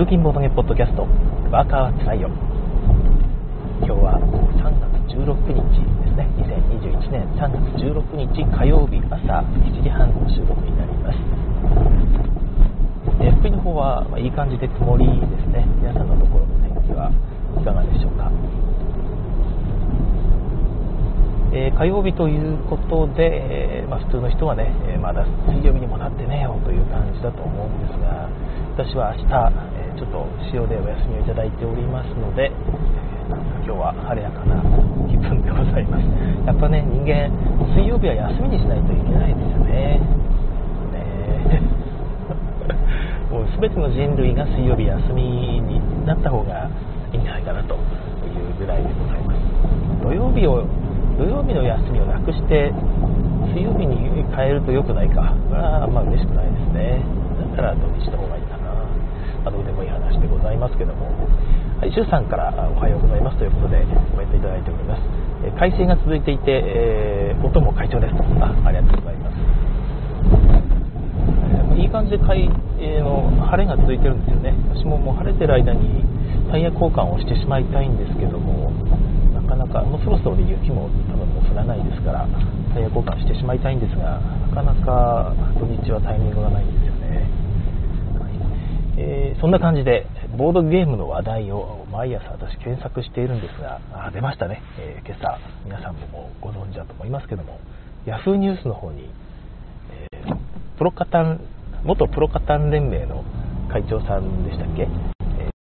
[0.00, 1.04] 通勤ボードゲポッドキャスト。
[1.52, 2.30] ワーカーはつらいよ。
[3.84, 4.16] 今日は
[4.56, 5.60] 3月16日
[6.00, 6.24] ですね。
[6.40, 11.20] 2021年3月16日火曜日朝7時半の収録になります。
[13.20, 15.68] え福井の方は、まあ、いい感じで曇りですね。
[15.84, 17.12] 皆さんのところの天気は
[17.60, 18.32] いかがでしょうか？
[21.52, 28.30] えー、火曜日ということで、えー、まあ、普通の人はね、えー、まだ水曜日にもなってねえよという感じだと思うんですが
[28.78, 32.50] 私は明日、ちょっと塩でお休みをいただいておりますので、
[33.64, 34.58] 今日は晴れやかな
[35.06, 36.04] 気分でございます。
[36.46, 37.30] やっぱね人間
[37.74, 40.00] 水曜日は休みにしないといけないですよね。
[40.90, 41.62] ね。
[43.30, 46.68] もう全ての人類が水曜日休みになった方が
[47.12, 49.38] いいんじゃないかなというぐらいでございます。
[50.02, 50.64] 土曜日を
[51.18, 52.72] 土曜日の休みをなくして
[53.52, 55.34] 水曜日に変えると良くないか。
[55.48, 57.02] これはあんま嬉しくないですね。
[57.38, 58.42] だったら土日の方がいい、
[59.44, 61.06] あ、どうでもいい話でございますけども。
[61.80, 63.80] はい、周さんからおはようございますということで
[64.12, 65.02] コメントいただいております、
[65.44, 68.14] え快晴が続いていて、えー、音も快調です。
[68.40, 69.36] あありがとうございます、
[71.72, 72.44] えー、いい感じで快、
[72.78, 74.52] えー、の晴れが続いてるんですよね。
[74.68, 76.04] 私ももう晴れてる間に
[76.50, 78.70] タイヤ交換をしてしまいたいんですけども
[79.32, 82.28] なかなかもうそろそろで雪も多分もう降らないですから
[82.74, 86.79] タイヤ交換してしまいたいんですがなかなか土日はタイミングがないんです、
[89.02, 90.06] えー、そんな感じで
[90.36, 97.58] ボードゲームの話題を毎朝私検索しているんですがあ出ましたね、えー、今朝皆さんもご存知だと思いますけども
[98.04, 99.08] Yahoo ニュースの方に、
[99.90, 100.36] えー、
[100.76, 101.40] プロカタン
[101.82, 103.24] 元プロカタン連盟の
[103.72, 104.86] 会長さんでしたっけ、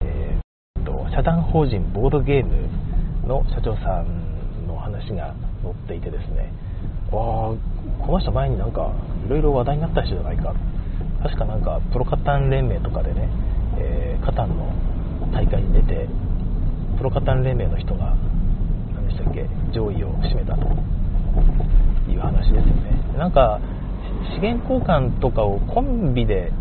[0.03, 6.51] えー、と社団法人ボードゲームの社長さんの話が載っていてですね
[7.09, 7.59] あこ
[8.09, 8.95] の人前になんか
[9.27, 10.55] いろいろ話題になった人じゃないか。
[11.27, 13.29] 確かなんかプロカタン連盟とかでね、
[13.79, 14.71] えー、カタンの
[15.33, 16.07] 大会に出て
[16.99, 18.15] プロカタン連盟の人が
[18.95, 19.43] 何でしたっけ
[19.75, 20.63] 上位を占めたと
[22.09, 23.19] いう話ですよね。
[23.19, 23.61] なんか
[24.35, 26.53] 資源交換とかをコンビで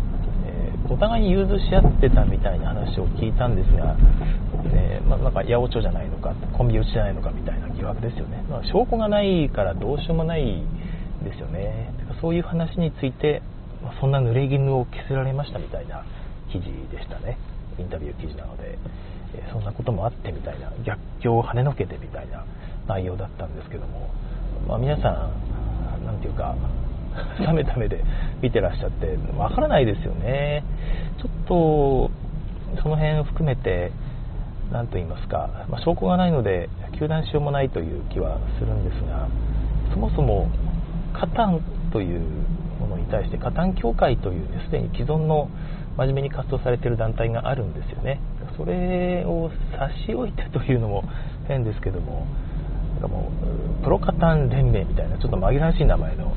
[0.44, 10.60] えお互いに融通し合ってたみたいな話を聞いたんですが、ねまあ、なんか八百長じゃないのかコンビ打ちじゃないのかみたいな疑惑ですよね、まあ、証拠がないからどうしようもない
[11.22, 11.94] ですよね。
[12.20, 13.42] そういう話について、
[13.86, 16.04] ま、そんな濡れ衣を着せられましたみたいな
[16.50, 17.38] 記事でしたね。
[17.78, 18.78] インタビュー記事なので、
[19.34, 20.72] えー、そんなこともあってみたいな。
[20.84, 22.44] 逆境を跳ねのけてみたいな
[22.88, 24.10] 内容だったんですけども、
[24.66, 26.54] まあ、皆さん何ていうか
[27.40, 28.02] 冷めた目で
[28.42, 30.64] 見てらっしゃってわからないですよね。
[31.20, 32.10] ちょっと
[32.82, 33.92] その辺含めて
[34.72, 39.28] 何と言いますか、まあ、証拠がないので糾弾しようもないという気はするんですが
[39.92, 40.50] そもそも
[41.14, 41.60] カタン
[41.92, 42.20] という
[42.78, 45.48] ものに対してカタン協会という、すでに既存の
[45.96, 48.20] 真面目に活動されている団体があるんですよね。
[48.56, 51.04] それを差し置いてというのも
[51.46, 52.26] 変ですけども
[52.94, 53.30] なんかも
[53.80, 56.34] うプロカタン連盟みたいなちょっと紛らわしい名前の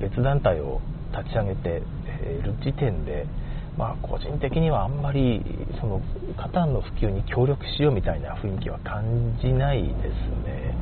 [0.00, 0.80] 別団体を
[1.16, 1.82] 立ち上げて
[2.40, 3.26] いる時点で、
[3.78, 5.42] まあ、個人的にはあんまり
[5.80, 6.00] その
[6.36, 9.94] カタンの普及に協力しようみたいな雰囲気は感じないです
[10.44, 10.74] ね。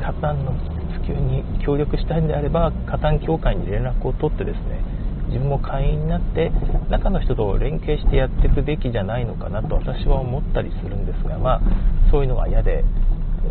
[0.00, 0.52] カタンの
[1.14, 4.80] に協力したいんであればカタン協会に連絡を取ってですね
[5.28, 6.50] 自分も会員になって
[6.90, 11.60] 中の人と連携してやっていくべきじゃないのかなと私は思ったりするんですが、まあ、
[12.10, 12.84] そういうのが嫌で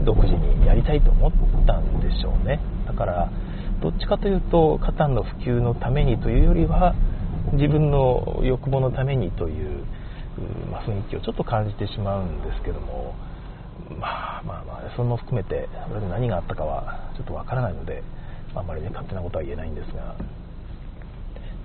[0.04, 1.32] 独自にやりたいと思っ
[1.66, 2.60] たんでしょうね。
[2.86, 3.32] だから
[3.82, 6.96] どっちかというとカタンの普及のためにというよりは
[7.54, 9.86] 自分の欲望のためにという、
[10.70, 13.16] まあ、雰囲気をちょっと感じてしまうんですけども。
[14.00, 18.04] まあまあまあそれも含めてそれで何があったかはちょっとわからないので
[18.56, 20.16] あんまりね勝手なことは言えないんですが。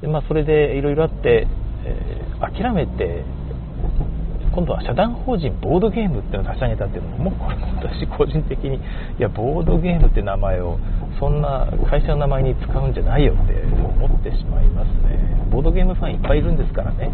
[0.00, 1.46] で、まあ、それでいろいろあって、
[1.84, 3.24] えー、諦めて
[4.54, 8.80] 今度は社団法人ボードゲームっていうのを立ち上げたっていうのももうこれ私個人的にい
[9.18, 10.78] やボードゲームって名前を
[11.18, 13.54] そんな会社の名前に使うんじゃないよって
[13.98, 15.18] 思ってしまいますね。
[15.50, 17.10] ボードゲームファンいっぱいいるんですからね。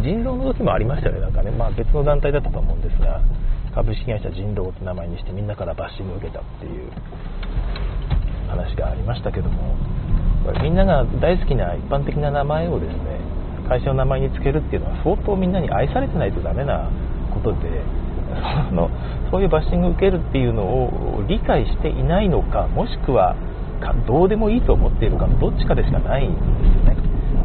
[0.00, 1.20] 人狼の時もありましたよね。
[1.20, 3.20] なんかね、まあ、別の団体だったと思うんですが
[3.74, 6.90] 株式会社人狼って名前にしてみんなからバッシングを受けたっていう
[8.48, 9.76] 話がありましたけども
[10.62, 13.20] みんなが大好きな一般的な名前をですね
[13.68, 16.90] 会社の名前につけるっていうのは相当みんなに愛されてないとダメな
[17.32, 17.80] ことで
[18.68, 18.90] その
[19.30, 23.36] そういうバッシングを受けるっていうのを理解していないのかもしくは
[24.06, 26.96] どうでもいいと思っているかのどっちかでしかないんですよね、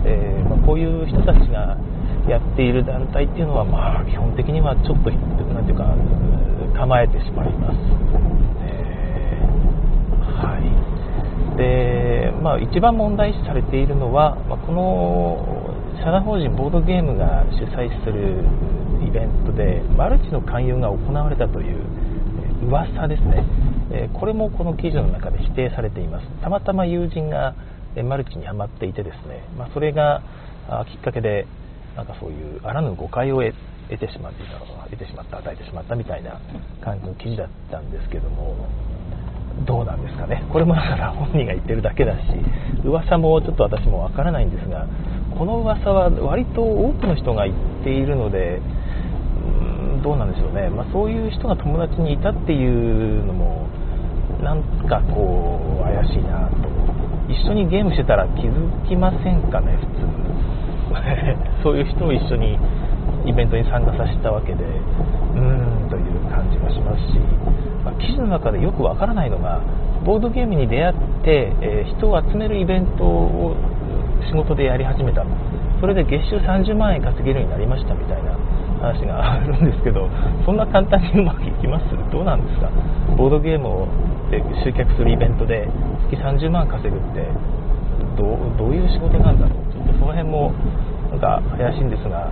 [0.06, 1.78] えー、まあ、こういう人たちが
[2.28, 5.96] やっている団体っていうのは、まあ、基本的にはちょっと何ていうか
[6.78, 7.78] 構えてしまいます、
[8.62, 9.42] え。
[10.12, 10.60] ー、は
[11.56, 11.58] い。
[11.58, 18.44] で、まあ、一番問題視されているのは、まあ、この社団法人ボードゲームが主催する
[19.08, 21.82] イベントでマルチの勧誘が行われたという
[22.68, 23.46] 噂ですね、
[23.92, 26.28] えこれもこの記事の中で否定されています。
[26.42, 27.56] たまたま友人が
[28.04, 30.22] マルチにはまっていてですね、まあ、それが
[30.92, 31.48] きっかけで
[31.98, 36.40] なんかそういうあらぬ誤解を得てしまっていた得てしまった与えてしまったみたいな
[36.80, 38.56] 感じの記事だったんですけども
[39.66, 40.44] どうなんですかね？
[40.54, 42.20] これもだから本人が言ってるだけだし
[42.86, 44.86] 噂もちょっと私もわからないんですが
[45.38, 48.62] この噂は割と多くの人が言っているので
[49.92, 53.66] うんどうなんでしょうね、まあ、そういう人が友達にいたっていうのも
[54.44, 56.68] なんかこう怪しいなと。
[57.28, 59.76] 一緒にゲームしてたら気づきませんかね？
[59.82, 60.57] 普通。
[61.64, 62.58] そういう人を一緒に
[63.26, 67.20] イベントに参加させたわけでうーんという感じがしますし、
[67.84, 69.60] まあ、記事の中でよくわからないのが
[70.06, 73.56] ボードゲームに出会って、えー、人を集めるイベントを
[74.30, 75.24] 仕事でやり始めた。
[75.80, 78.32] それで月収30万円稼げるようになりましたみたいな
[78.82, 80.10] 話があるんですけど
[80.44, 81.86] そんな簡単にうまくいきます？
[82.12, 82.68] どうなんですか？
[83.16, 83.88] ボードゲームを
[84.32, 85.70] で集客するイベントで
[86.10, 87.28] 月30万稼ぐって
[88.18, 88.26] ど
[88.70, 89.72] ういう仕事なんだろう？
[89.72, 90.52] ちょっとその辺も
[91.12, 92.32] なんか怪しいんですが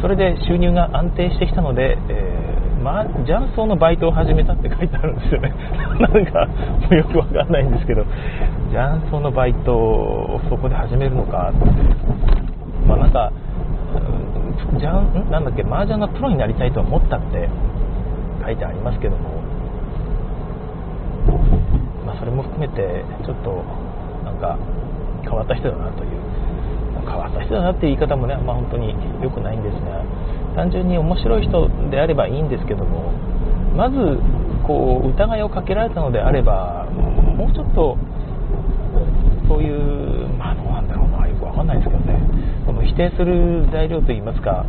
[0.00, 5.52] それで収入が安定してきたので、えー、まあ、雀荘のバイトを始めたって書いてあるんですよね。
[5.98, 8.04] なんかもうよくわかんないんですけど
[8.70, 11.50] 雀荘のバイトをそこで始めるのか。
[11.50, 11.66] って
[12.86, 13.32] まあなんか
[14.78, 15.30] じゃん？
[15.30, 15.62] なんだっけ？
[15.64, 17.48] 麻雀のプロになりたいと思ったって
[18.44, 19.30] 書いてありますけども、
[22.06, 23.62] まあ、それも含めてちょっと
[24.24, 24.56] なんか
[25.22, 26.10] 変わった人だなという
[27.02, 30.04] 変わった人だなっていう言い方もね、まあ、本当に良くないんですが
[30.54, 33.12] 単純に面白い人であればいいんですけども
[33.76, 33.96] まず
[34.66, 37.96] こう疑いをかけられたのであればもうちょっと
[39.48, 42.52] そういうまあどうなんだろうなよくわかんないですけどね。
[42.64, 44.64] この否定する材料といいますか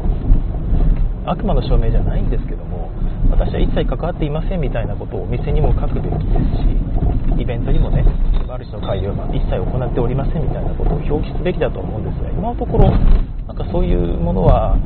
[1.25, 2.91] 悪魔の証明じゃないんですけども
[3.29, 8.03] 私は一切関わっていませんみたいなことをお店にも書くべきですしイベントにもね
[8.53, 12.85] マルチの会は一切行っておりませんみたいなことを表記すべきだと思うんですが今のところ
[13.49, 14.77] なんかそういうものは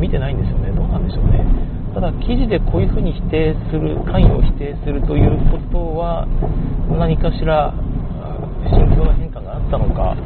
[0.00, 0.72] 見てないんですよね。
[0.72, 1.44] どうなんでしょうね。
[1.92, 6.24] ただ記事でこういうふうに否定する関与を否定するということは
[6.96, 7.76] 何かしら
[8.72, 10.16] 心境の変化があったのか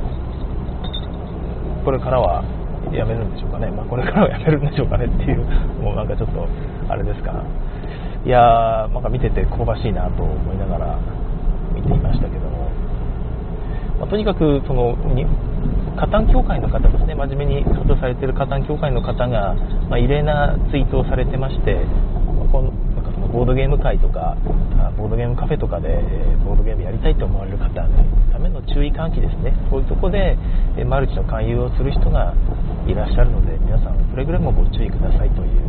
[1.83, 2.47] これからは
[2.95, 5.43] やめるんでしょうかね、まあ、これからはやめるんでしょうかねっていう、
[5.83, 6.47] もうなんかちょっと、
[6.89, 7.43] あれですか、
[8.25, 10.99] いやー、なんか見てて香ばしいなと思いながら
[11.81, 12.71] 見ていましたけども、
[14.01, 15.27] まあ、とにかくそのに
[15.97, 19.55] 加担協会の方ですね、真面目に活動されている加担協会の方が、
[19.89, 21.75] まあ、異例なツイートをされてまして、
[22.37, 24.37] まあ、このなんかそのボードゲーム会とか、
[24.97, 27.89] ボードゲームカフェとかで、えボードゲームやりたいと思われる方の
[28.33, 30.37] ための注意喚起ですね、そういうとこで、
[30.77, 32.35] えマルチの勧誘をする人が
[32.87, 35.61] いらっしゃるので、皆さん、くれぐれもご注意くださいという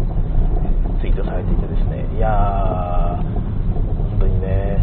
[1.02, 4.80] ツイートされていてですね、いやー、本当にね、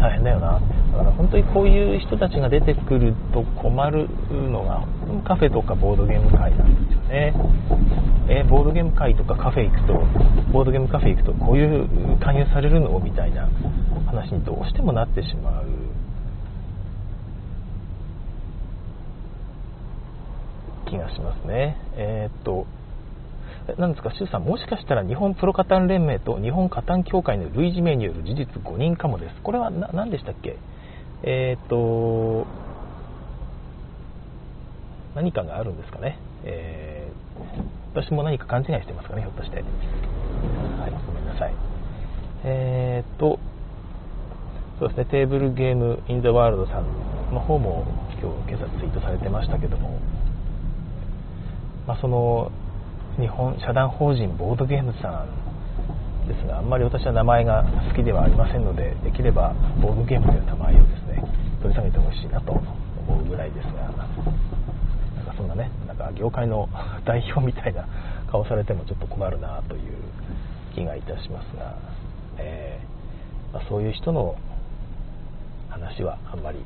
[0.00, 0.60] 大変だよな。
[0.92, 4.08] だから本当にこういう人たちが出てくると困る
[4.50, 4.86] のが、
[5.24, 7.34] カフェとかボードゲーム会なんですよね。
[8.28, 9.92] えボードゲーム会とかカフェ行くと、
[10.52, 13.48] ボードゲームカフェ行くとこういう勧誘されるのみたいな
[14.06, 15.64] 話にどうしてもなってしまう。
[20.86, 21.76] 気がしますね。
[21.96, 22.66] えー、っと、
[23.78, 29.34] なんですか、周さん、もしかしたら日本プロカタン連盟と日本カタン協会の類似名による事実誤認かもです。
[29.42, 30.56] これは何でしたっけ？
[31.22, 32.46] えー、と、
[35.14, 36.18] 何かがあるんですかね？
[36.44, 39.56] えー、私も何か勘違いしてますかね、ひょっとして。
[39.56, 39.66] はい、
[41.06, 41.54] ごめんなさい。
[42.44, 43.38] えー、と、
[44.78, 47.84] そうですね、テーブルゲームインザワールドさんの方も
[48.22, 49.98] 今日、今朝ツイートされてましたけども、
[51.86, 52.50] まあ、その
[53.18, 59.52] 日本社団法人ボードゲームさんですがあんまり私は名前が好きではありませんのでできれば
[59.82, 61.22] ボードゲームという名前をですね
[61.60, 63.90] 取り下げてほしいなと思うぐらいですが
[65.16, 66.68] なんかそんなねなんか業界の
[67.04, 67.88] 代表みたいな
[68.30, 69.96] 顔されてもちょっと困るなという
[70.74, 71.76] 気がいたしますが、
[72.38, 74.36] えー、まあ、そういう人の
[75.68, 76.58] 話はあんまり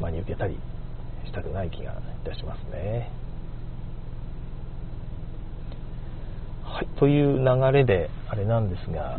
[0.00, 0.58] 真に受けたり
[1.26, 3.10] したくない気がいたしますね。
[6.64, 9.16] はい、という流れであれなんですが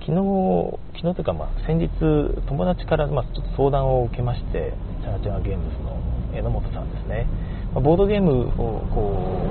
[0.00, 1.88] 昨日昨日というかまあ先日
[2.46, 5.96] 友達からまあちょっと相談を受けましてチャーチャーゲームズの
[6.34, 7.26] 榎本さんですね、
[7.72, 9.42] まあ、ボードゲームをこ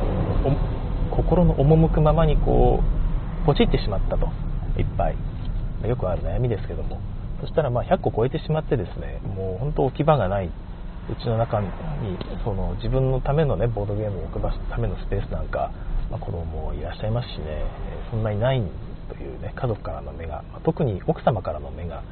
[1.10, 2.80] う心の赴くままにこ
[3.44, 4.28] うポチってしまったと。
[4.78, 5.16] いっぱい。
[5.82, 7.00] まよくある悩みですけども。
[7.42, 10.52] そしたらまあ100個超えてしまってですねもう本当置き場がない。
[11.10, 11.68] うちの中に
[12.46, 15.72] その自分のためのねボードゲームを置く場所ためのスペースなんか、
[16.12, 17.64] まあ、子供もいらっしゃいますしね
[18.12, 18.62] そんなにない
[19.10, 22.04] というね家族からの目が、まあ、特に奥様からの目が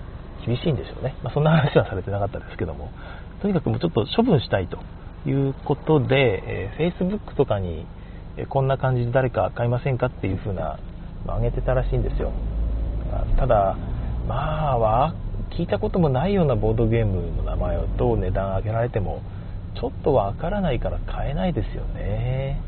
[0.45, 2.89] 厳しいんでしょうね、まあ、そんな話はされてなかったですけども
[3.41, 4.79] とにかくもうちょっと処分したいと
[5.27, 7.85] いうことで、えー、Facebook とかに、
[8.37, 10.79] えこんな感じで誰か買いませんかっていう風な、
[11.25, 12.31] まあ、上げてたらしいんですよ。
[13.37, 13.75] ただ
[14.27, 15.13] まあは
[15.51, 19.21] 聞いたこともないようなボードゲームの名前と値段上げられても
[19.75, 22.61] ちょっとわからないから買えないですよね。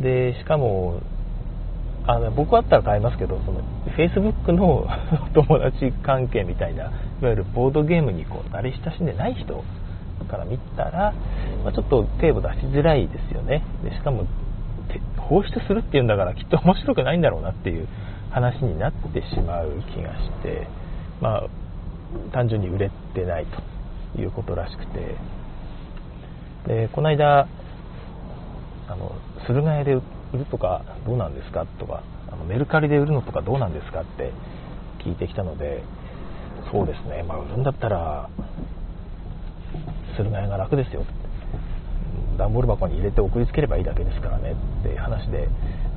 [0.00, 1.00] でしかも
[2.06, 3.60] あの僕あったら買いますけどその
[3.96, 4.86] Facebook の
[5.34, 9.62] 友達関係みたいないわゆるボードゲームにこう慣れ親しんでない人
[10.28, 11.12] から見たら、
[11.62, 13.62] まあ、ちょっと手を出しづらいですよね。
[13.84, 14.24] でしかも
[15.16, 17.86] 放出するっていうんだからきっと面白くないんだろうなっていう
[18.30, 20.66] 話になってしまう気がして
[21.20, 21.44] まあ
[22.32, 23.46] 単純に売れてない
[24.14, 25.14] ということらしくて。
[26.66, 27.48] でこの間
[28.92, 29.12] あの
[29.46, 30.02] 駿河屋で売
[30.34, 34.32] るとかどうなんですかとかあのメルカリで売るのとかどうなんですかって
[35.04, 35.82] 聞いてきたので
[36.70, 38.28] そうですね、まあ、売るんだったら
[40.16, 41.04] 駿河屋が楽ですよ。
[42.38, 45.48] 段ボール箱に入れて送りつければいいだけですからねって話で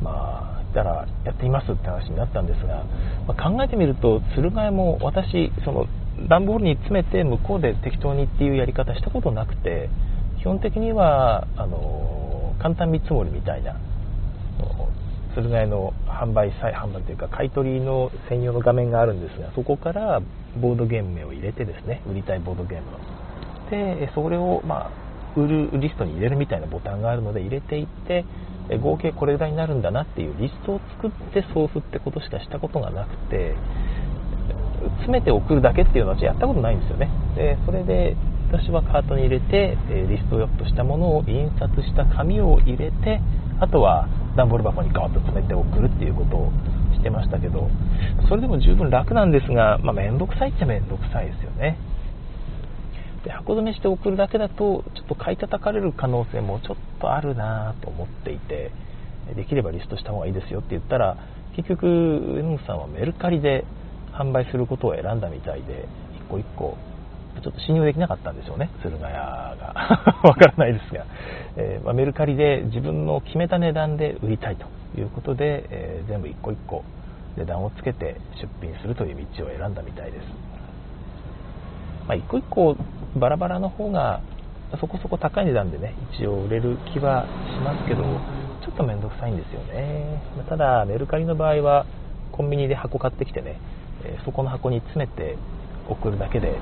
[0.01, 2.83] まあたらやってみますって話になったんですが、
[3.25, 5.87] まあ、考えてみると鶴ヶ谷も私その
[6.29, 9.89] 段ボールに詰めて向こうで適当にっていうやり方したことなくて
[10.39, 12.24] 基本的にはあの
[12.65, 13.75] 簡単見積もりみたいな。
[15.35, 20.21] 鶴ヶ谷の販売再販売というか買い取りの専用の画面があるんですがそこから
[20.59, 22.97] ボードゲーム名を入れてですね売りたいボードゲームの。
[23.69, 28.25] でそれをまあ売るリストに入れるみたいなボタンがあるので入れていって
[28.81, 33.53] 合計これぐらいになるんだなっていうリストを作って送付ってことしかしたことがなくて
[35.05, 37.11] 詰めて送るだけっていうのはやったことないんですよね。
[37.35, 38.15] でそれで
[38.51, 43.19] 私はカートに入れてえリストアップしたものを印刷した紙を入れて
[43.59, 46.51] あとは段ボール箱にガーッと詰めて送るっていうことを
[46.93, 47.69] してましたけど
[48.27, 51.77] それでも十分楽なんですが、まあ、めんどくさいっちゃめんどくさいですよね。
[53.23, 58.71] で箱詰めして送るだけだとちょっと買い叩かれる可能性もちょっとあるなと思っていて
[59.35, 61.17] できればリストした方がいいですよって言ったら
[61.55, 63.65] 結局榎本さんはメルカリで
[64.13, 66.77] 販売することを選んだみたいで一個一個
[67.41, 68.69] ちょっと信用できなかったんでしょうね。
[68.81, 69.17] 駿河屋
[69.59, 69.73] が。
[70.23, 71.05] わからないですが、
[71.57, 74.65] えー、まあ、メルカリで自分の決めた値段で売りたいと
[74.99, 76.83] いうことで、えー、全部一個一個
[77.37, 80.27] 値段をつけて出品するという道を選んだみたいです、
[82.07, 82.77] まあ、一個一個
[83.17, 84.21] バラバラの方が
[84.79, 88.03] そこそこ高い値段でね一応売れる気はしますけど
[88.61, 90.21] ちょっと面倒くさいんですよね。
[90.49, 91.85] ただメルカリの場合は
[92.31, 93.59] コンビニで箱買ってきてね
[94.25, 95.37] そこの箱に詰めて
[95.87, 96.59] 送るだけで、え、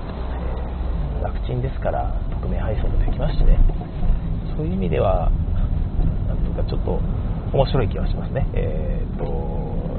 [1.23, 2.13] 楽ちんですから
[2.43, 3.57] 匿名配送もできますしね。
[4.57, 5.31] そういう意味では
[6.27, 6.99] なんとかちょっと
[7.55, 8.45] 面白い気がしますね。
[8.53, 9.25] えー、と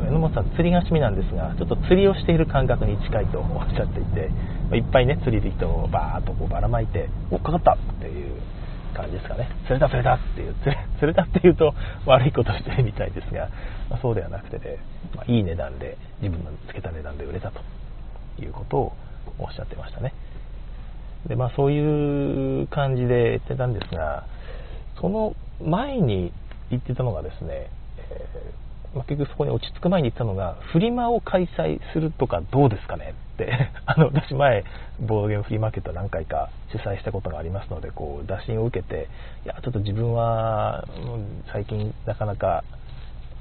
[0.04, 4.30] 榎本さん釣りが趣味なんですがちょっと釣りをしている感覚に近いとおっしゃっていて
[4.76, 8.36] いっぱいね釣りで人をバーッとこうばらまいておかかったっていう
[8.94, 9.48] 感じですかね。
[9.66, 10.54] 釣れた釣れたっていう
[11.00, 11.74] 釣れたっていうと
[12.06, 13.48] 悪いことしてるみたいですが、
[13.90, 14.78] まあ、そうではなくてね、
[15.16, 17.60] まあ、いい値段で自分のつけた値段で売れたと
[18.40, 18.92] いうことを
[19.38, 20.12] おっしゃってましたね。
[21.28, 24.26] でまあそういう感じで言ってたんですが
[25.00, 26.32] その前に
[26.70, 28.64] 言ってたのがですね、えー
[28.94, 34.64] まあ、結局そこに落ち着く前に言ったのが、フリマを開催するとかどうですかねって、 あの、私前、
[35.00, 39.08] ボードゲームフリーマーケット何回か主催したことがありますので、こう、打診を受けて、
[39.44, 40.84] いや、ちょっと自分は、
[41.52, 42.62] 最近なかなか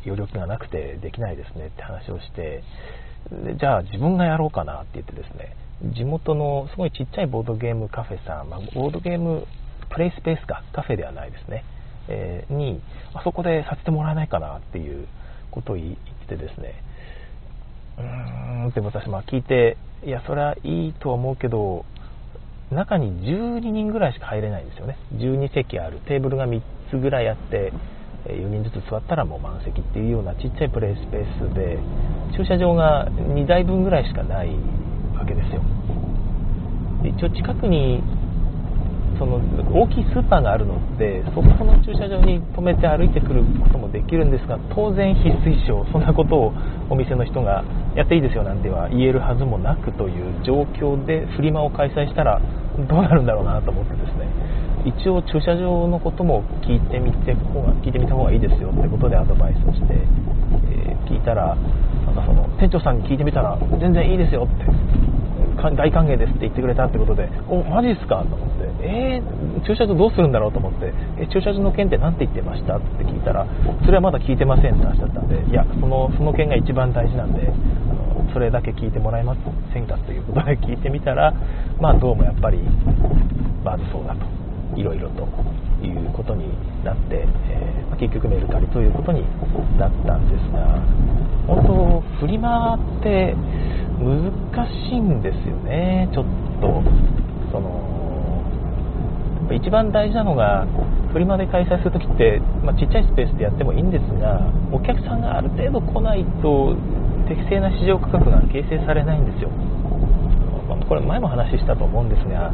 [0.06, 2.64] 余力がなくてできないですねって話をして、
[3.32, 9.46] でじゃあ自分がやろうかなって言ってですね、地元のすごいちっちゃいボードゲームカフェさん、まあ、ボードゲーム
[9.90, 11.64] プレイスペースか、カフェではないですね、
[12.08, 12.82] えー、に、
[13.14, 15.08] あそこでさせてもらえないかなっていう
[15.52, 16.84] ことを言ってですね、
[17.98, 18.04] うー
[18.66, 21.86] んって私、まあ聞いて、いや、それはいいとは思うけど、
[22.72, 24.98] 中に12人ぐらいしか入れないんですよね。
[25.14, 26.00] 12席ある。
[26.08, 27.72] テーブルが3つぐらいあって、
[28.26, 31.78] 4人ずつ座ったらもう満席っていうようなちっちゃいプレイスペースで、
[32.36, 34.50] 駐車場が2台分ぐらいしかない
[35.24, 35.64] わけですよ。
[37.08, 38.04] 一応近くに
[39.18, 39.40] その
[39.72, 46.54] 大きいスーパーがあるのでそこの駐車場に止めて歩いてくることもできるんですが当然非推奨そんなことを
[46.90, 47.64] お店の人が
[47.96, 52.42] やっていいですよなんては言えるはずもなくという状況でフリマを開催したら
[52.90, 54.28] どうなるんだろうなと思ってですね
[54.86, 64.66] 一応駐車場のことも聞いてみて聞いてみた方がいいですよってことでアドバイスをして、えー、聞いたらなんかその店長さんに聞いてみたら全然いいですよって
[65.72, 73.48] 大歓迎ですって言ってくれたってことでおマジっすかと思ってえー、駐車場どうするんだろうと思ってえ駐車場の件って何て言ってましたって聞いたら
[73.86, 79.36] それはまだ聞いてませんって話だったんでいやそのその件が一番大事なんであのそれだけ聞いてもらえま
[79.74, 81.34] せんかということで聞いてみたら
[81.80, 82.60] まあどうもやっぱり
[83.64, 84.44] まずそうだと
[84.76, 85.28] いろいろと
[85.86, 86.48] いうことに
[86.84, 89.22] なって、えー、結局メルカリということに
[89.78, 90.82] なったんですが
[91.48, 93.36] 本当フリマって
[94.00, 94.32] 難
[94.68, 96.26] しいんですよねちょっ
[96.62, 96.84] と。
[97.52, 97.94] その
[99.54, 100.66] 一番大事なのが
[101.12, 106.74] フリマで開催するときって、まあ、ちっちゃいスペースでやってもいいんですがお客さんがある程度来ないと
[107.30, 109.50] 適正な市場価格が形成されないんですよ、
[110.90, 112.52] これ前も話したと思うんですが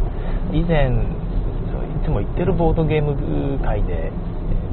[0.52, 0.94] 以前い
[2.04, 4.12] つも行ってるボードゲーム界で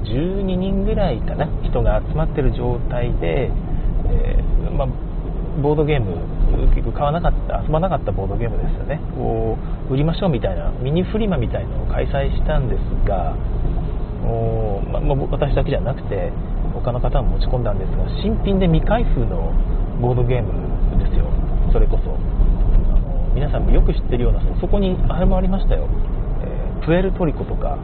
[0.05, 3.51] 12人ぐらいかな人が集まってる状態で、
[4.11, 4.89] えー、まあ、
[5.63, 9.01] ボードゲーム結局買わなかった遊ばなかったボードゲームですよね。
[9.19, 9.57] を
[9.91, 13.35] 売りましょうみたいなミニフリマみたいなのを開催したんですが
[14.25, 16.33] お、まま私だけじゃなくて
[16.75, 19.53] 他の方も持ち込んだんですが新品で未開封の
[20.01, 20.53] ボードゲーム
[20.99, 21.27] ですよ。
[21.73, 22.11] それこそ。
[22.11, 25.89] あの皆さんもよく知ってるようなそこにあれもありましたよ。
[26.43, 27.79] えプエルトリコとか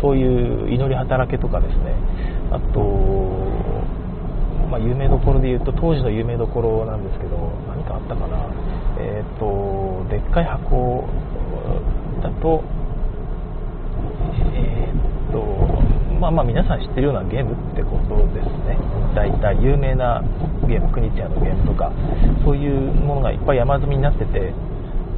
[0.00, 1.94] そういう祈り働けとかですね。
[2.50, 2.80] あと、
[4.70, 7.25] まあ、有名どころで言うと当時の有名どころなんですけど
[8.06, 8.38] ったかな
[8.98, 11.08] えっ、ー、とでっかい箱
[12.22, 12.62] だと
[14.54, 15.42] えっ、ー、と
[16.20, 18.78] まあまあ皆さん知ってるようなゲームってことですね
[19.14, 20.22] 大体有名な
[20.66, 21.92] ゲームクニチアのゲームとか
[22.44, 24.54] そういうものがいっぱい山積みになってて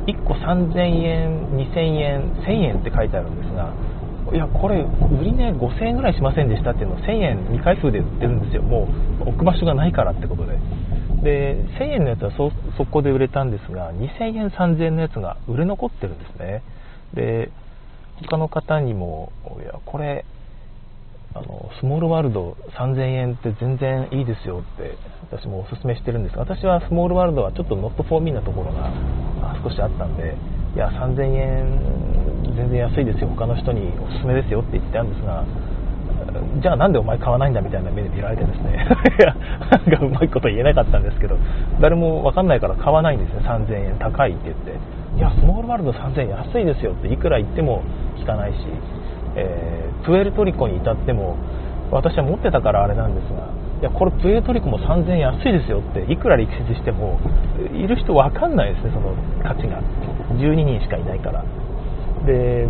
[0.09, 3.75] 1個3000円、2000円、1000円って書いてあるんですが、
[4.33, 8.89] いや、これ、売り値5000円ぐらいしませんでしたっていうのを1000円未開封で売ってるんですよ、も
[9.21, 10.59] う置く場所がないからってことで。
[11.23, 12.53] で、1000円のやつは速
[12.91, 16.63] 攻で売れたんですが、2000円、3000円のやつが売れ残ってるんですね。
[17.15, 17.51] で、
[18.23, 20.25] 他の方にも、いや、これ、
[21.35, 24.97] あのスモールワールド3000円って全然いいですよって
[25.31, 28.91] 私もおすすめしてるんですが私はスモールワールドはちょっとノットフォーミーなところが
[29.63, 30.35] 少しあったんで
[30.75, 35.45] いや3000円全然安いですよ他の人におすすめですよって言ってたんですが
[36.61, 38.87] じゃあなんでお前買わないんだみたいな目で見られてですね。
[39.19, 39.35] いや
[39.71, 41.37] なんかうまいこと言えなかったんですけど
[41.81, 44.73] 誰も分かんないから買わないんですね3000円高いって言って。
[45.17, 47.83] いやスモールワールド3000円安いですよっていくら言っても
[48.17, 48.57] 聞かないし。
[49.37, 51.37] え、プエルトリコに至っても
[51.91, 53.49] 私は持ってたからあれなんですが
[53.81, 57.21] いやこれプエルトリコも3000円安いですよっていくら力説しても
[57.73, 59.81] いる人分かんないですねその価値が。
[60.35, 61.45] 12人しかいないから。
[62.27, 62.69] でやっ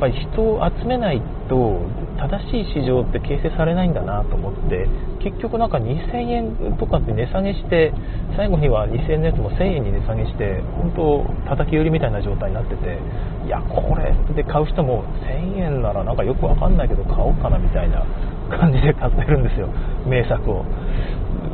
[0.00, 1.80] ぱり人を集めないと
[2.20, 4.84] 正しい市場って形成されないんだなと思って
[5.24, 5.96] 結局なんか2000
[6.28, 7.92] 円とかって値下げして
[8.36, 12.98] 最後には2000円のやつも1000円に値下げして本当叩き売りみたいな状態になってて
[13.46, 18.04] いやこれで買う人も1000円ならなんかよくわかんないけど買おうかなみたいな
[18.52, 19.68] 感じで買ってるんですよ。
[20.04, 20.64] 名作を。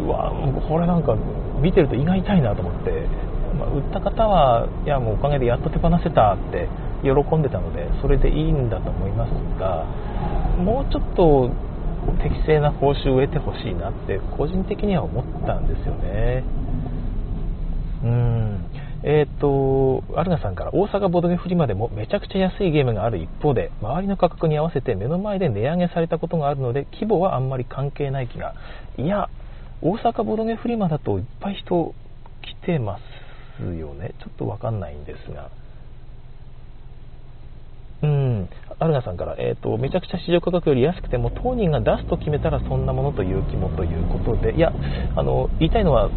[0.02, 0.32] うわ
[0.68, 1.14] これなんか
[1.60, 2.90] 見てると胃が痛いなと思って、
[3.58, 6.68] まあ、売った方はいやもうおかげでやっと手放せたって
[7.02, 9.84] 喜んでたのでそれでいいんだと思いますが
[10.62, 11.50] もうちょっと
[12.22, 16.44] 適正な報酬を得てほしいなって個人的には思ったんですよね。
[18.04, 18.64] うん。
[19.02, 28.54] えっ、ー、とアルナさんから大阪ボドゲフリマでもめちゃくちゃ安いゲームがある一方で周りの価格に合わせて目の前で値上げされたことがあるので規模はあんまり関係ない気が。
[28.98, 29.28] いや
[29.82, 31.94] 大阪ボドゲフリマだといっぱい人
[32.42, 34.14] 来てますよね。
[34.20, 35.50] ちょっとわかんないんですが、
[38.78, 44.72] アルナさんから、えーと、めちゃくちゃ市場価格より安くても当人が出すと決めたらそんなものという気もということでいや
[45.16, 46.10] あの言いたいのは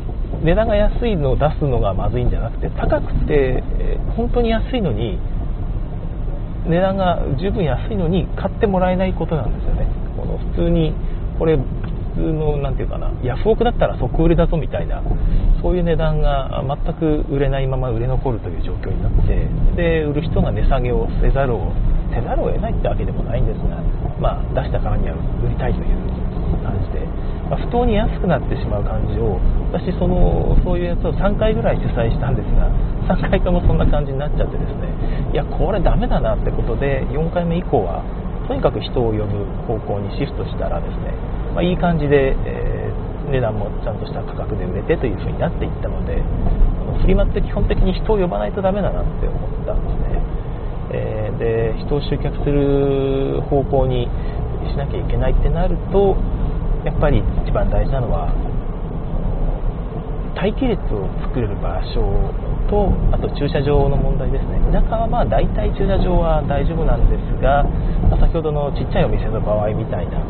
[0.44, 5.20] 値段が安いのを出すのがまずいんじゃなくて高くて、えー、本当に安いのに
[6.68, 9.88] 値段が十分安いのに買ってもらえないことなんですよね。
[10.16, 10.94] この普通に
[11.40, 11.64] これ普
[12.16, 15.02] 通の何て言うかなヤフオクだったら即売れだぞみたいな
[15.62, 21.72] そういう値段が全く売れないまま売れ残るという状況になってで売る人が値下げをせざるを
[22.14, 23.82] せざるを得ないってわけでもないんですが、
[24.20, 25.98] まあ、出したからには売りたいという
[26.64, 27.06] 感じで、
[27.50, 29.40] まあ、不当に安くなってしまう感じを
[29.72, 32.70] 私そのそういうやつを3回ぐらい主催したんですが
[33.08, 34.90] 3回ともそんな感じになっちゃってですね
[35.34, 38.04] いやこれダメだなってことで4回目以降は
[38.48, 41.14] とにかく人を呼ぶ方向にシフトしたらですね
[41.54, 46.22] まあ、いい感じで、えー、値段もちゃんとした価格で売れてという風になっていったので
[47.02, 50.22] フリマって基本的に人を呼ばないとダメだなって思ったんですね、
[50.92, 54.08] えー、で人を集客する方向に
[54.70, 56.18] しなきゃいけないってなると
[56.84, 58.34] やっぱり一番大事なのは
[60.36, 62.00] 待機列を作れる場所
[62.70, 64.62] とあと駐車場の問題ですね。
[64.72, 67.66] 田舎はまあ大体駐車場は大丈夫なんですが、
[68.08, 70.22] ま、先ほどのちっちゃいお店の場合みたいな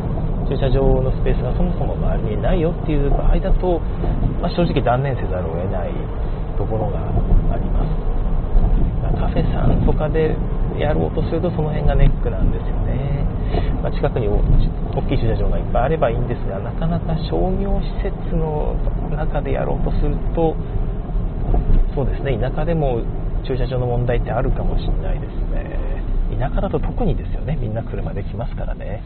[0.48, 3.78] 駐車場のスペースがそもそも周りにないよっていう場合だと、
[4.42, 5.94] まあ、正直断念せざるを得ない
[6.58, 6.98] ところが
[9.18, 10.36] カフェさんとかで
[10.78, 13.26] やろうとするとその辺がネックなんですよね、
[13.82, 14.40] まあ、近くに大
[15.08, 18.76] きい駐車場がいっぱいあればいいんですがなかなか商業施設の
[19.10, 20.54] 中でやろうとすると
[21.94, 23.02] そうですね田舎でも
[23.46, 25.80] 駐車場の問題ってあるかもしれないですね。
[26.38, 29.02] 田舎だと特にですよねみんな車で来ますからね。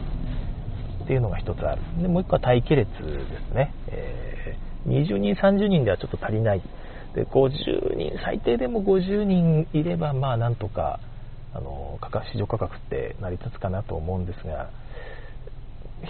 [1.03, 1.81] っていうのが1つある。
[2.01, 3.19] でもう1個は待機列で
[3.51, 6.61] すね、えー、20人30人ではちょっと足りない
[7.15, 10.99] で50人最低でも50人いればまあなんとか
[11.53, 14.69] あの価格市場価格って成り立つかなと思うんですが、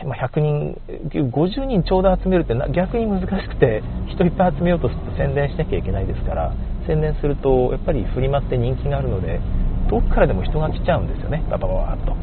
[0.03, 0.81] ま100人
[1.13, 6.53] 50人ちょうど集めるって逆に難しくて人いっぱい集めようとすると宣伝しなきゃいけないですから
[6.87, 9.39] 宣伝するとやっぱりフリマって人気があるので
[9.89, 12.15] 遠くからでも人が来ちゃうんですよねババババッと。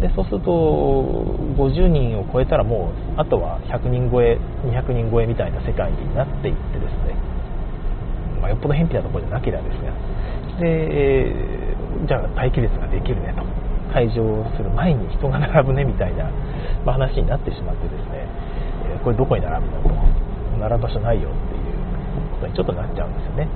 [0.00, 0.52] でそうすると
[1.58, 7.18] 50人を超えたらもうあとは100人超え200人超えみたいな世界になっていってですね、
[8.38, 9.92] まあ、よっぽど偏僻なところじゃなければですが
[10.60, 13.42] で、えー、じゃあ待機列ができるねと。
[13.88, 16.30] 会場する前に人が並ぶねみたいな、
[16.84, 18.28] まあ、話になってしまってですね、
[18.92, 20.28] えー、これどこに並ぶのと。
[20.58, 21.68] 並ぶ場所ないよっていう
[22.34, 23.48] ことにちょっとなっちゃうんですよね。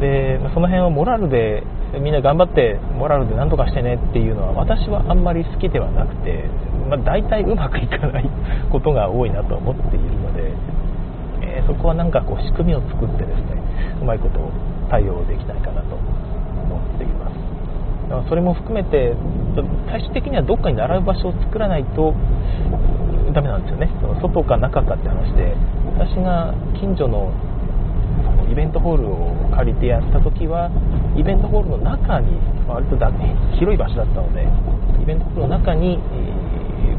[0.00, 1.62] で、まあ、その辺はモラルで
[2.02, 6.44] みんな頑張ってモラルで何とかしてねっていうのは私はあんまり好きではなくて、
[6.88, 8.28] まあ、大体うまくいかない
[8.70, 10.52] ことが多いなと思っているので、
[11.42, 13.62] えー、そこはなんかこう仕組みを作ってですね
[14.00, 14.38] うまいこと
[14.90, 17.34] 対応できないかなと思っています。
[18.08, 19.14] だからそれも含めて
[19.90, 22.14] 最終的にはどっかに並ぶ場所を作らないと
[23.34, 23.90] ダメなんですよね。
[24.22, 25.54] 外か中かって話で
[25.98, 27.32] 私が近所の
[28.50, 30.70] イベントホールを借りてやった時は
[31.16, 33.12] イベントホールの中に割とだ
[33.58, 34.48] 広い場所だったので
[35.02, 35.98] イベントホールの中に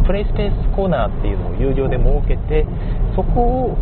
[0.05, 2.65] プレイスペースコーナーっていうのを有料で設けて
[3.19, 3.77] そこを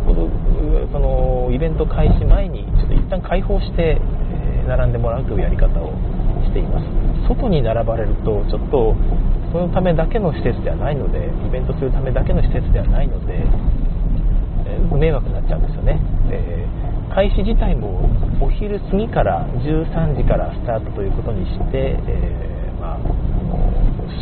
[0.90, 3.94] そのイベント開始前にちょっと一旦開放して
[4.66, 5.94] 並んでもらうというやり方を
[6.42, 6.86] しています。
[7.28, 8.96] 外に並ばれるとちょっと
[9.52, 13.46] そのためだけの施設ではないのでイベントするためだけの施設ではないので
[14.90, 16.00] 迷惑になっちゃうんですよね、
[17.14, 22.98] 開始自体もお昼過ぎから13時からスタートということにして、えー、まあ、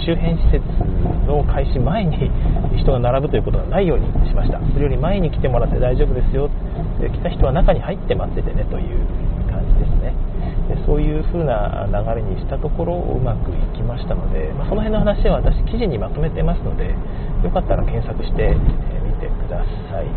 [0.04, 0.64] 周辺施設
[1.26, 2.30] の開始前に
[2.78, 4.60] 人が並ぶということがないようにしました。
[4.72, 6.48] それより前に来てもらって大丈夫ですよ
[7.00, 8.98] で来た人は中に入って待っててねという
[9.50, 10.14] 感じですね。
[10.68, 16.94] でそういう風な流れにしたところうまくいきましたので、まあ、その辺の話は私記事にまとめてますので
[17.44, 18.56] よかったら検索して
[19.06, 20.08] みてください、う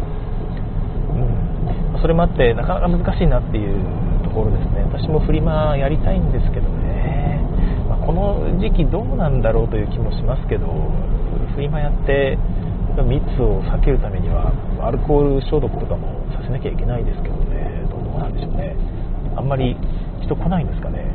[1.97, 2.01] ん。
[2.01, 3.75] それもあってなかなか難しいなっていう
[4.23, 4.84] ところですね。
[4.91, 6.67] 私もフリマやりたいんですけど、
[8.09, 10.65] この時期どうなんだろうという気もしますけど
[11.53, 12.39] フリマやって
[13.05, 14.49] 密を避けるためには
[14.81, 17.85] アルコール消毒とかもさせなきゃいけないですけどね。
[17.85, 18.73] どうなんでしょうね。
[19.37, 19.77] あんまり
[20.25, 21.05] 人来ないんですかね。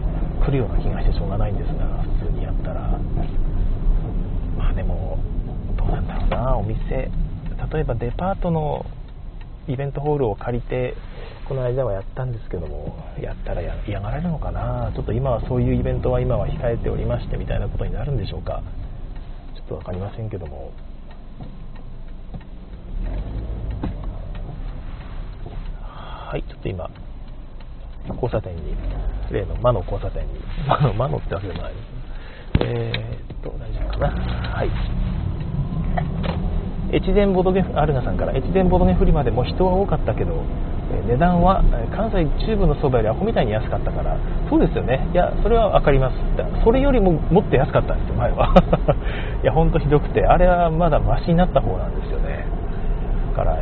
[0.46, 1.82] 来るような気がしてしょうがないんですが
[2.22, 2.96] 普通にやったら。
[4.56, 5.18] まあでも
[5.76, 7.10] どうなんだろうなお店。
[7.10, 7.10] 例
[7.80, 8.86] えばデパートの
[9.66, 10.94] イベントホールを借りて
[11.46, 14.90] この間はやったんですけどもやったら嫌がられるのかな。
[14.94, 18.62] ちょっと今はそういうイベントは今は控えておりましてみたいなことになるんでしょうか。
[19.54, 20.72] ちょっと分かりませんけども。
[25.82, 26.90] はいちょっと今
[28.08, 28.74] 交差点に
[29.30, 30.40] 例の魔の交差点に。
[30.66, 31.74] 魔の魔のってわけでもない。
[31.74, 31.84] です
[32.60, 34.08] えー、っと大丈夫かな。
[34.08, 34.70] はい。
[36.96, 40.42] 越前ボドゲアルナさんから越前ボドゲフリマでも人は多かったけど
[41.02, 41.62] 値段は
[41.94, 45.08] 関西中部の相場よりアホみたいに安かったからそうですよね。
[45.12, 46.16] いやそれは分かります
[46.64, 48.54] それよりももっと安かったんですよ前は。
[49.42, 52.44] いや本当ひどくてあれはまだマシになった方なんですよね。
[53.36, 53.58] だから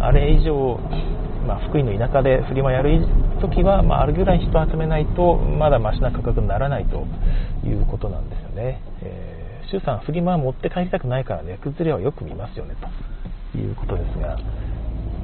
[0.00, 0.78] あれ以上、
[1.46, 3.06] まあ、福井の田舎でフリマやる
[3.40, 7.04] 時は、まあ、あるぐらい人集めないとまだマシな価格にならないと
[7.66, 12.74] いうことなんですよね、えー周さん、フリマは持って帰りたくないからね、崩れはよく見ますよね、
[13.52, 14.36] ということですが、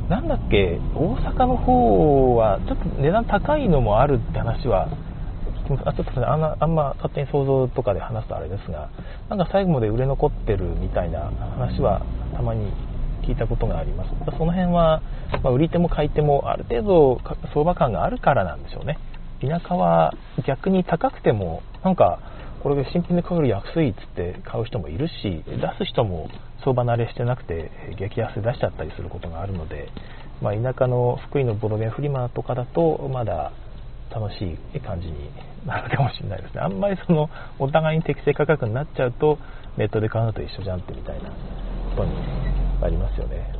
[0.09, 4.88] なんだっけ、大阪の方は、ちょっと値段高いのもあるって話は、
[5.85, 8.88] あちょっと、ね、あんなあんま勝手に想像とかで話すとあれですが、
[9.29, 12.03] なんか最後まで売れ残ってるみたいな話は
[12.37, 12.73] たまに
[13.27, 14.11] 聞いたことがあります。
[14.38, 15.03] その辺は、
[15.42, 17.21] まあ、売り手も買い手もある程度
[17.53, 18.99] 相場感があるからなんでしょうね。
[19.40, 20.14] 田舎は
[20.47, 22.21] 逆に高くても、なんか、
[22.62, 26.29] これで新品で買うより安いっつって買う人もいるし出す人も
[26.66, 29.88] 相場慣れしてなくて激安で出しちゃったりすることがあるので、
[30.42, 33.52] まあ、田舎の福井のボドゲンフリマとかだとまだ
[34.11, 35.31] 楽しい感じに
[35.64, 36.61] なるかもしれないですね。
[36.61, 39.38] あんまりその、お互いに適正価格になっちゃうと、
[39.76, 41.35] ネットで買うのと一緒じゃんってみたいなこ
[41.96, 42.12] とに
[42.81, 43.52] なりますよね。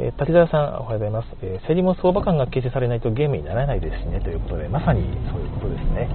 [0.00, 1.28] えー、滝沢さん、おはようございます。
[1.42, 6.08] えー、競りも相場感が形成されないとゲームにならないですしね、ということで、まさにそういうことですね。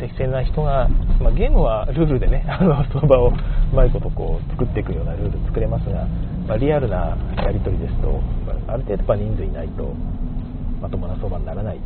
[0.00, 0.88] 適正な人が、
[1.20, 3.32] まあ、ゲームはルールでね、 あの相場をう
[3.74, 6.06] まいことこう作っていくようなルール作れますが、
[6.46, 8.20] まあ、リアルなやり取りですと、
[8.66, 9.92] ある程度人数いないと
[10.80, 11.78] まともな相場にならない。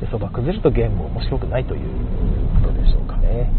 [0.00, 1.80] で相場崩れるとゲームも面白くないという
[2.62, 3.50] ことでしょうかね。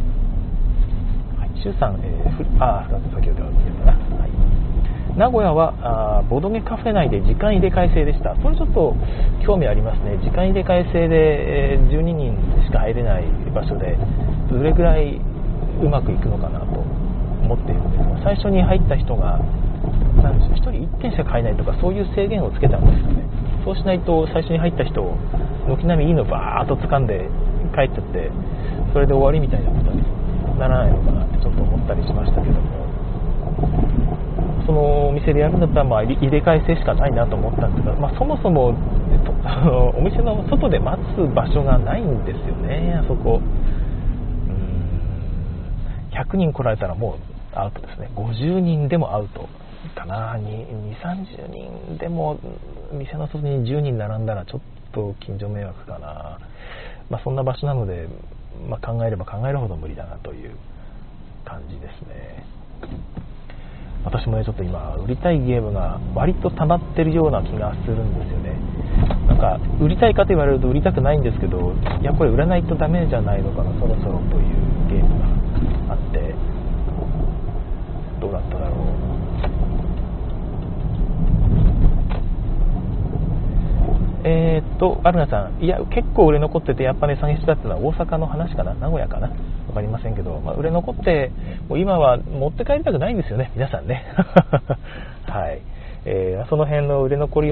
[1.37, 3.91] はい、周さん、えー、あ、先ほど言ったな。
[3.91, 4.29] はい、
[5.19, 8.39] 名古屋はあボドゲカフェ内で時間入れ替え制でした。
[8.39, 8.95] これちょっと
[9.43, 10.15] 興味ありますね。
[10.23, 13.99] 時間入れ替え制で、えー、12人しか入れない場所で、
[14.47, 15.19] どれぐらい
[15.83, 16.79] うまくいくのかなと
[17.43, 19.43] 思っているんですが、最初に入った人が、
[20.23, 23.27] なんでしょう、1人1点しか買えないとか、そういう制限をつけたんですかね。
[23.65, 25.03] そうしないと最初に入った人
[25.67, 27.27] 軒並みいいのバーッと掴んで
[27.75, 28.31] 帰っちゃって
[28.93, 30.01] それで終わりみたいなことに
[30.57, 32.79] ならないのかなってちょっと思ったりしましたけども
[34.65, 38.73] そのお店でやるんだったらまあ入れ替え制しかないなと思ったんですが、まあ、そもそも、
[39.11, 39.31] えっと、
[39.97, 43.41] お店の外で待つ場所がないんですよねあそこ。
[46.11, 47.15] 100人来られたらも
[47.55, 48.09] うアウトですね。
[48.15, 49.47] 50人でもアウト
[49.95, 50.35] かな。
[50.35, 52.37] 2 3 0人でも
[52.91, 56.39] 店の外に10人並んだらちょっと近所迷惑かな、
[57.09, 58.07] まあ、そんな場所なので、
[58.67, 60.51] まあ、考えれば考えるほど無理だなという
[61.45, 62.45] 感じですね。
[64.03, 68.55] 私もねちょっと今売りたいゲームが割と溜まってるような気がするんですよね。
[69.27, 74.43] なんか売りたいかと言われると売りたくないんですけどやっぱり売らないとダメじゃないのかなそろそろという
[74.89, 76.33] ゲームがあって
[78.19, 78.89] どうだっただろう
[84.23, 89.29] えー、っと、アルナさん、いや、結構売れ残ってて、やっぱ値下げしたってのは大阪の話かな、名古屋かな、
[89.67, 91.31] 分かりませんけど、まあ、売れ残って、
[91.69, 94.03] もう今は持って帰りたくないんですよね、皆さんね。
[95.25, 95.61] はい。
[96.05, 97.49] えー、その辺の売れ残り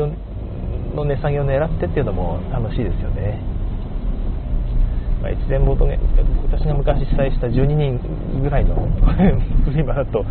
[0.95, 3.39] の値下げを狙ってっていうのも楽しいですよね。
[5.21, 5.99] まあ、越前ボートね、
[6.49, 7.99] 私が昔主催した12人
[8.41, 8.75] ぐらいの
[9.65, 10.25] フリマだと、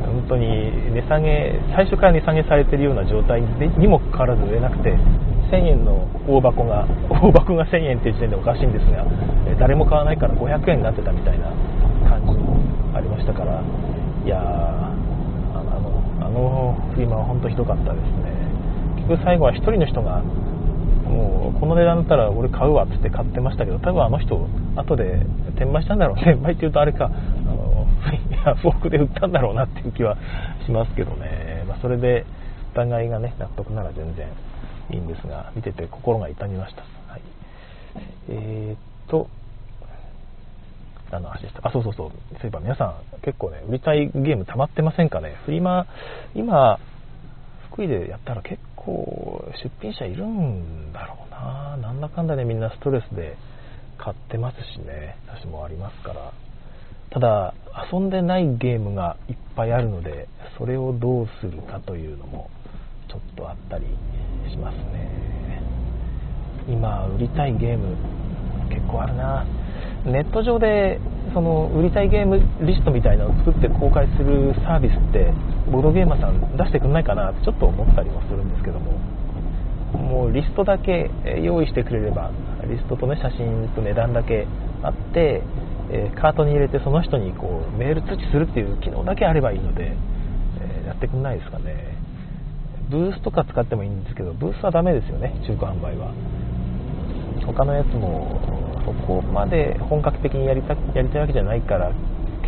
[0.00, 4.96] 本当に値下げ、最初から値下げされてるような状態にもかかわらず売れなくて、
[5.50, 9.04] 1000円の大箱が、大箱が1000円っていう時点でおかしいんですが、
[9.58, 11.50] 誰も買わないから500円になってたみたいな
[12.08, 12.58] 感じも
[12.94, 13.62] ありましたから、
[14.24, 14.92] いやあ
[15.80, 18.36] の、あのフリマは本当ひどかったですね。
[18.96, 25.22] 結局最後は1人の人が、もうこの値段だったら俺買うわっつって買ってましたけど、多分あの人、後で
[25.54, 26.16] 転売したんだろう。
[26.16, 27.86] 転売っていうとあれか、あの、
[28.44, 30.16] ヤフオクで売ったんだろうなっていう気は
[30.66, 31.64] しますけどね。
[31.68, 32.24] まあ、それで、
[32.72, 34.26] お互いがね、納得なら全然
[34.90, 36.82] いいんですが、見てて心が痛みました。
[36.82, 37.22] はい、
[38.28, 39.28] えー、っと、
[41.10, 41.68] 何の話でした？
[41.68, 42.10] あ、そうそうそう。
[42.10, 45.36] そういえば皆さん、結構ね、売りたいゲーム溜まってませんかね？
[45.44, 45.86] フリマ、
[46.34, 46.78] 今、
[47.70, 51.76] 福井でやったら結構出品者いるんだろうな。
[51.76, 53.36] なんだかんだね、みんなストレスで
[53.98, 55.16] 買ってますしね。
[55.28, 56.32] 私もありますから。
[57.10, 57.54] ただ、
[57.92, 62.50] 遊んでないゲームがいっぱいあるので、それをどうするかというのも
[63.08, 63.84] ちょっとあったり
[64.50, 65.62] しますね。
[66.68, 67.96] 今売りたいゲーム
[68.68, 69.46] 結構あるな。
[70.04, 71.00] ネット上で
[71.34, 75.32] その売りたいゲームリストみたいなのを作って公開するサービスって
[75.70, 79.16] ボードゲーマーさん出してくんないかなってちょっと思ったりもするんですけども。
[79.96, 81.10] もうリストだけ
[81.42, 82.30] 用意してくれれば
[82.68, 84.46] リストとね写真と値段だけ
[84.82, 85.42] あって、
[85.90, 89.96] えカートに入れてその人にこうメール通知するっていう機能だけあればいいので、
[90.60, 91.85] えやってくんないですかね。
[92.90, 96.14] ブースとか使ってもいいんですけどブースはダメですよね中古販売は。
[97.46, 98.40] 他のやつも
[98.84, 101.92] そこまで本格的にやりたやりたいわけじゃないから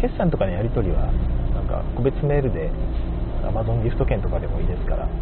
[0.01, 1.07] 決算とかのやり取りは
[1.55, 2.70] なんか個別メールで
[3.46, 5.12] Amazon ギフト券とかでもいいですからな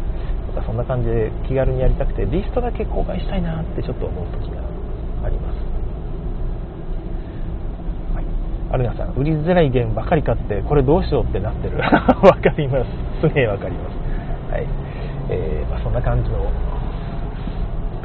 [0.51, 4.61] んかそんな感じで気軽にやりたくてリストだけ公開したいなってちょっと思う時が
[5.25, 5.57] あります、
[8.17, 8.25] はい、
[8.73, 11.77] アルナさん売りづらいゲームばかり買ってこれどうしようってなってる。
[11.81, 12.89] わかります。
[13.21, 13.97] すげえわかります。
[14.51, 14.86] はい。
[15.29, 16.51] えー、まあ、そんな感じの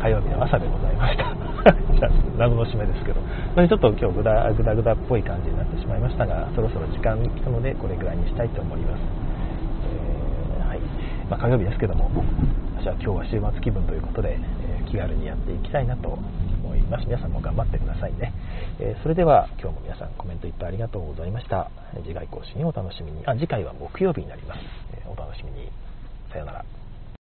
[0.03, 1.31] 火曜日の朝でございました。
[2.37, 3.21] 謎の締めですけど。
[3.55, 9.01] ちょっと今日グダグダグダっぽい感じになってしまいましたがそろそろ時間来たのでこれぐらいにしたいと思います、
[10.59, 10.81] えー、はい。
[11.31, 12.11] まあ、火曜日ですけども
[12.79, 17.07] 私は今日は週末気分ということで、えー、気軽にやっていきたいなと思います。
[17.07, 18.33] 皆さんも頑張ってくださいね、
[18.81, 21.71] えそれでは今日も皆さんコメントいっぱいありがとうございました。
[22.03, 23.23] 次回更新をお楽しみに。
[23.25, 24.61] あ次回は木曜日になります、
[24.95, 25.71] えお楽しみに。
[26.33, 26.82] さよなら。